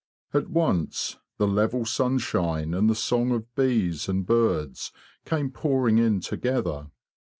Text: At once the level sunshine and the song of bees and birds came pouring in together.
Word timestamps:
At 0.33 0.49
once 0.49 1.19
the 1.37 1.45
level 1.47 1.85
sunshine 1.85 2.73
and 2.73 2.89
the 2.89 2.95
song 2.95 3.29
of 3.29 3.53
bees 3.53 4.09
and 4.09 4.25
birds 4.25 4.91
came 5.25 5.51
pouring 5.51 5.99
in 5.99 6.21
together. 6.21 6.87